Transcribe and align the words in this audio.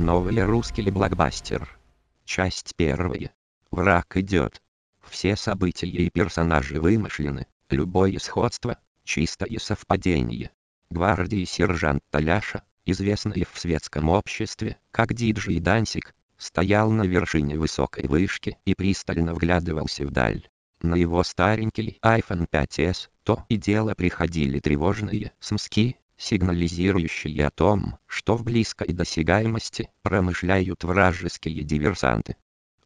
Новый 0.00 0.42
русский 0.42 0.90
блокбастер. 0.90 1.78
Часть 2.24 2.74
первая. 2.74 3.34
Враг 3.70 4.16
идет. 4.16 4.62
Все 5.06 5.36
события 5.36 5.88
и 5.88 6.08
персонажи 6.08 6.80
вымышлены, 6.80 7.46
любое 7.68 8.18
сходство– 8.18 8.78
чистое 9.04 9.58
совпадение. 9.58 10.52
Гвардии 10.88 11.44
сержант 11.44 12.02
Таляша, 12.10 12.62
известный 12.86 13.44
в 13.44 13.60
светском 13.60 14.08
обществе, 14.08 14.78
как 14.90 15.12
диджей 15.12 15.60
Дансик, 15.60 16.14
стоял 16.38 16.90
на 16.90 17.02
вершине 17.02 17.58
высокой 17.58 18.08
вышки 18.08 18.56
и 18.64 18.74
пристально 18.74 19.34
вглядывался 19.34 20.06
вдаль. 20.06 20.48
На 20.80 20.94
его 20.94 21.22
старенький 21.24 21.98
iPhone 22.02 22.48
5s 22.50 23.10
то 23.22 23.44
и 23.50 23.58
дело 23.58 23.92
приходили 23.94 24.60
тревожные 24.60 25.32
смски, 25.40 25.98
сигнализирующие 26.20 27.46
о 27.46 27.50
том, 27.50 27.98
что 28.06 28.36
в 28.36 28.44
близкой 28.44 28.92
досягаемости 28.92 29.88
промышляют 30.02 30.84
вражеские 30.84 31.64
диверсанты. 31.64 32.36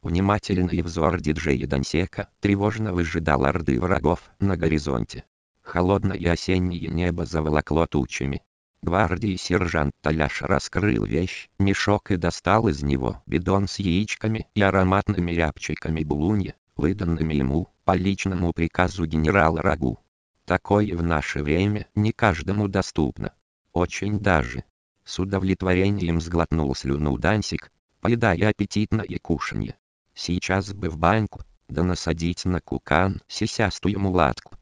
Внимательный 0.02 0.82
взор 0.82 1.20
диджея 1.20 1.66
Дансека 1.66 2.28
тревожно 2.40 2.92
выжидал 2.92 3.44
орды 3.44 3.80
врагов 3.80 4.20
на 4.38 4.56
горизонте. 4.56 5.24
Холодное 5.62 6.30
осеннее 6.30 6.88
небо 6.88 7.24
заволокло 7.24 7.86
тучами. 7.86 8.42
Гвардии 8.82 9.36
сержант 9.36 9.92
Таляш 10.02 10.42
раскрыл 10.42 11.04
вещь, 11.04 11.48
мешок 11.58 12.10
и 12.10 12.16
достал 12.16 12.68
из 12.68 12.82
него 12.82 13.22
бидон 13.26 13.66
с 13.66 13.78
яичками 13.78 14.46
и 14.54 14.60
ароматными 14.60 15.32
рябчиками 15.32 16.04
булунья, 16.04 16.54
выданными 16.76 17.34
ему 17.34 17.69
по 17.84 17.96
личному 17.96 18.52
приказу 18.52 19.06
генерала 19.06 19.62
Рагу. 19.62 20.03
Такое 20.45 20.95
в 20.95 21.03
наше 21.03 21.42
время 21.42 21.89
не 21.95 22.12
каждому 22.12 22.69
доступно. 22.69 23.33
Очень 23.73 24.20
даже. 24.20 24.64
С 25.03 25.19
удовлетворением 25.19 26.20
сглотнул 26.20 26.75
слюну 26.75 27.17
Дансик, 27.17 27.73
поедая 28.00 28.50
аппетитное 28.50 29.19
кушанье. 29.22 29.78
Сейчас 30.15 30.75
бы 30.75 30.91
в 30.91 30.98
баньку, 30.98 31.41
да 31.69 31.83
насадить 31.83 32.45
на 32.45 32.61
кукан 32.61 33.22
сисястую 33.27 33.98
мулатку. 33.98 34.56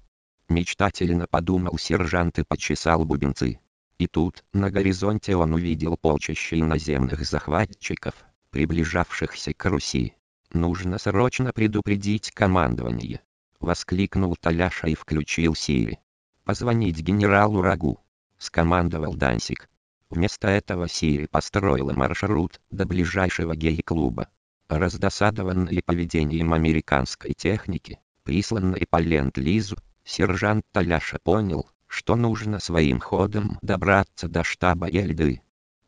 Мечтательно 0.48 1.26
подумал 1.26 1.76
сержант 1.78 2.38
и 2.38 2.44
почесал 2.44 3.04
бубенцы. 3.04 3.58
И 3.98 4.06
тут, 4.06 4.44
на 4.52 4.70
горизонте 4.70 5.34
он 5.34 5.52
увидел 5.52 5.96
полчища 5.96 6.58
иноземных 6.60 7.24
захватчиков, 7.24 8.14
приближавшихся 8.50 9.52
к 9.52 9.64
Руси. 9.64 10.14
Нужно 10.52 10.98
срочно 10.98 11.52
предупредить 11.52 12.30
командование 12.30 13.20
воскликнул 13.62 14.36
Таляша 14.36 14.88
и 14.88 14.94
включил 14.94 15.54
Сири. 15.54 15.98
«Позвонить 16.44 17.00
генералу 17.00 17.62
Рагу»,— 17.62 18.00
скомандовал 18.38 19.14
Дансик. 19.14 19.68
Вместо 20.10 20.48
этого 20.48 20.88
Сири 20.88 21.26
построила 21.26 21.92
маршрут 21.92 22.60
до 22.70 22.84
ближайшего 22.84 23.56
гей-клуба. 23.56 24.28
Раздосадованный 24.68 25.82
поведением 25.82 26.52
американской 26.52 27.32
техники, 27.32 27.98
присланной 28.24 28.86
по 28.90 29.00
ленд-лизу, 29.00 29.76
сержант 30.04 30.64
Таляша 30.72 31.18
понял, 31.22 31.70
что 31.86 32.16
нужно 32.16 32.58
своим 32.58 33.00
ходом 33.00 33.58
добраться 33.62 34.28
до 34.28 34.44
штаба 34.44 34.88
Эльды. 34.88 35.42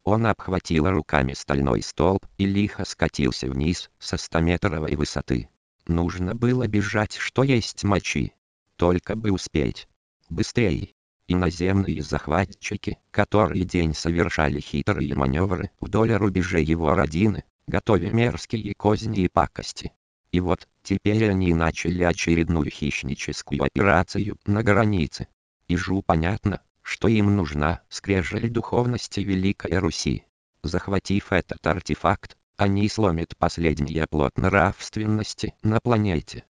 Он 0.05 0.27
обхватил 0.27 0.89
руками 0.91 1.33
стальной 1.33 1.83
столб 1.83 2.27
и 2.37 2.45
лихо 2.45 2.85
скатился 2.85 3.49
вниз 3.49 3.91
со 3.99 4.17
100-метровой 4.17 4.97
высоты. 4.97 5.49
Нужно 5.87 6.35
было 6.35 6.67
бежать 6.67 7.15
что 7.15 7.43
есть 7.43 7.85
мочи. 7.85 8.33
Только 8.77 9.17
бы 9.17 9.31
успеть. 9.31 9.87
Быстрее. 10.31 10.95
Иноземные 11.27 12.03
захватчики, 12.03 12.99
которые 13.11 13.65
день 13.65 13.95
совершали 13.95 14.61
хитрые 14.61 15.15
маневры 15.15 15.71
вдоль 15.81 16.13
рубежей 16.13 16.65
его 16.65 16.95
родины, 16.95 17.45
готовя 17.67 18.11
мерзкие 18.11 18.75
козни 18.75 19.25
и 19.25 19.29
пакости. 19.29 19.93
И 20.33 20.41
вот, 20.41 20.69
теперь 20.83 21.31
они 21.31 21.55
начали 21.55 22.03
очередную 22.03 22.71
хищническую 22.71 23.63
операцию 23.63 24.37
на 24.47 24.63
границе. 24.63 25.29
Ижу 25.69 26.03
понятно, 26.03 26.61
что 26.83 27.09
им 27.09 27.37
нужна 27.37 27.83
скрежель 27.89 28.51
духовности 28.51 29.21
Великой 29.21 29.79
Руси. 29.79 30.25
Захватив 30.63 31.33
этот 31.33 31.67
артефакт, 31.67 32.37
они 32.57 32.89
сломят 32.89 33.37
последний 33.37 33.99
оплот 33.99 34.39
нравственности 34.39 35.55
на 35.63 35.81
планете. 35.81 36.45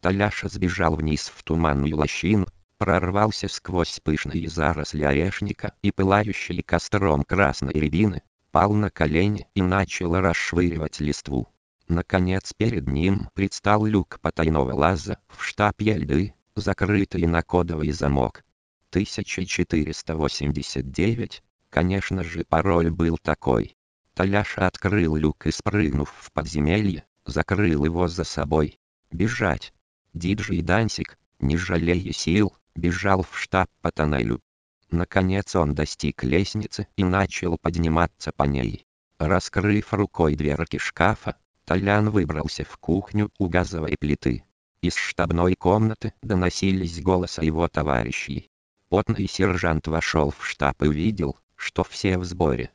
Таляша 0.00 0.48
сбежал 0.48 0.96
вниз 0.96 1.30
в 1.34 1.42
туманную 1.42 1.94
лощину, 1.96 2.46
прорвался 2.78 3.48
сквозь 3.48 4.00
пышные 4.02 4.48
заросли 4.48 5.02
орешника 5.02 5.74
и 5.82 5.92
пылающие 5.92 6.62
костром 6.62 7.24
красной 7.24 7.74
рябины, 7.74 8.22
пал 8.52 8.72
на 8.72 8.88
колени 8.88 9.46
и 9.54 9.60
начал 9.60 10.14
расшвыривать 10.14 10.98
листву. 11.00 11.46
Наконец 11.88 12.54
перед 12.56 12.88
ним 12.88 13.28
предстал 13.34 13.84
люк 13.84 14.18
потайного 14.22 14.72
лаза 14.72 15.18
в 15.28 15.44
штаб 15.44 15.78
Ельды, 15.82 16.32
закрытый 16.54 17.26
на 17.26 17.42
кодовый 17.42 17.90
замок. 17.90 18.44
1489, 18.90 21.42
конечно 21.68 22.24
же 22.24 22.44
пароль 22.48 22.90
был 22.90 23.18
такой. 23.18 23.76
Таляша 24.20 24.66
открыл 24.66 25.16
люк 25.16 25.46
и 25.46 25.50
спрыгнув 25.50 26.12
в 26.14 26.30
подземелье, 26.32 27.06
закрыл 27.24 27.86
его 27.86 28.06
за 28.06 28.24
собой. 28.24 28.78
Бежать. 29.10 29.72
Диджей 30.12 30.60
Дансик, 30.60 31.18
не 31.38 31.56
жалея 31.56 32.12
сил, 32.12 32.54
бежал 32.74 33.22
в 33.22 33.38
штаб 33.38 33.70
по 33.80 33.90
тоннелю. 33.90 34.42
Наконец 34.90 35.56
он 35.56 35.74
достиг 35.74 36.22
лестницы 36.22 36.86
и 36.96 37.02
начал 37.02 37.56
подниматься 37.56 38.30
по 38.36 38.42
ней. 38.42 38.84
Раскрыв 39.18 39.94
рукой 39.94 40.34
дверки 40.36 40.76
шкафа, 40.76 41.36
Толян 41.64 42.10
выбрался 42.10 42.64
в 42.64 42.76
кухню 42.76 43.30
у 43.38 43.48
газовой 43.48 43.96
плиты. 43.98 44.44
Из 44.82 44.96
штабной 44.96 45.54
комнаты 45.54 46.12
доносились 46.20 47.00
голоса 47.00 47.42
его 47.42 47.66
товарищей. 47.68 48.50
Потный 48.90 49.26
сержант 49.26 49.86
вошел 49.86 50.30
в 50.30 50.46
штаб 50.46 50.82
и 50.82 50.88
увидел, 50.88 51.38
что 51.56 51.84
все 51.84 52.18
в 52.18 52.24
сборе 52.26 52.70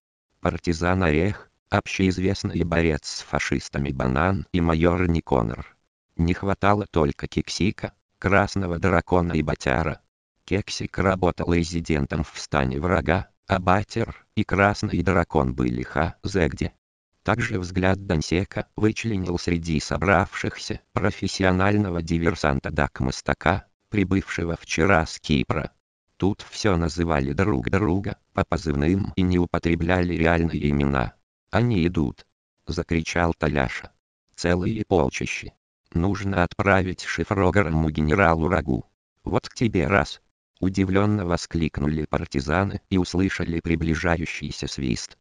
партизан 0.46 1.02
Орех, 1.02 1.50
общеизвестный 1.72 2.64
борец 2.64 3.08
с 3.08 3.22
фашистами 3.22 3.90
Банан 3.90 4.46
и 4.52 4.62
майор 4.62 5.08
Никонор. 5.08 5.76
Не 6.18 6.36
хватало 6.36 6.86
только 6.86 7.28
Кексика, 7.28 7.94
Красного 8.20 8.78
Дракона 8.78 9.34
и 9.34 9.42
Батяра. 9.42 10.02
Кексик 10.44 11.00
работал 11.00 11.52
резидентом 11.52 12.24
в 12.24 12.40
стане 12.40 12.80
врага, 12.80 13.30
а 13.48 13.58
Батер 13.58 14.24
и 14.36 14.44
Красный 14.44 15.02
Дракон 15.02 15.56
были 15.56 15.82
ха-зе 15.82 16.74
Также 17.24 17.60
взгляд 17.60 18.06
Дансека 18.06 18.68
вычленил 18.76 19.40
среди 19.40 19.80
собравшихся 19.80 20.80
профессионального 20.94 22.04
диверсанта 22.04 22.70
Дак 22.70 23.00
Мастака, 23.00 23.66
прибывшего 23.90 24.56
вчера 24.62 25.08
с 25.08 25.20
Кипра. 25.20 25.72
Тут 26.18 26.46
все 26.50 26.78
называли 26.78 27.34
друг 27.34 27.70
друга 27.70 28.18
по 28.34 28.46
позывным 28.46 29.12
и 29.16 29.22
не 29.22 29.38
употребляли 29.38 30.14
реальные 30.14 30.70
имена. 30.70 31.14
«Они 31.52 31.86
идут!»— 31.86 32.26
закричал 32.68 33.34
Таляша. 33.34 33.92
«Целые 34.36 34.86
полчищи. 34.86 35.54
Нужно 35.94 36.44
отправить 36.44 37.04
шифрограмму 37.04 37.90
генералу 37.90 38.48
Рагу. 38.48 38.86
Вот 39.24 39.50
к 39.50 39.54
тебе 39.54 39.88
раз!» 39.88 40.22
Удивленно 40.62 41.26
воскликнули 41.26 42.06
партизаны 42.06 42.80
и 42.90 42.98
услышали 42.98 43.60
приближающийся 43.60 44.68
свист. 44.68 45.18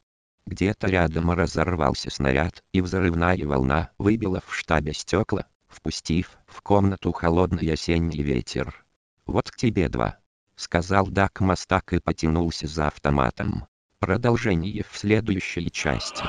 Где-то 0.47 0.87
рядом 0.87 1.31
разорвался 1.31 2.11
снаряд, 2.11 2.63
и 2.73 2.81
взрывная 2.81 3.45
волна 3.47 3.91
выбила 3.99 4.43
в 4.47 4.55
штабе 4.55 4.93
стекла, 4.93 5.47
впустив 5.67 6.39
в 6.47 6.63
комнату 6.63 7.13
холодный 7.13 7.73
осенний 7.73 8.23
ветер. 8.23 8.85
«Вот 9.27 9.51
к 9.51 9.57
тебе 9.57 9.89
два!»— 9.89 10.19
сказал 10.57 11.07
Дак 11.07 11.41
Мастак 11.41 11.93
и 11.93 12.01
потянулся 12.01 12.67
за 12.67 12.89
автоматом. 12.89 13.67
Продолжение 13.99 14.85
в 14.91 14.97
следующей 14.97 15.71
части. 15.71 16.25